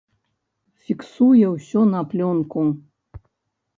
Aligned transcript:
Фіксуе 0.85 1.51
ўсё 1.55 1.79
на 1.93 2.01
плёнку. 2.15 2.61